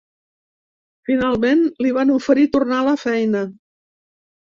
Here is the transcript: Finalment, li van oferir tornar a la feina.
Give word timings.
Finalment, 1.09 1.63
li 1.87 1.93
van 2.01 2.15
oferir 2.17 2.49
tornar 2.59 2.83
a 2.83 2.91
la 2.91 2.99
feina. 3.07 3.47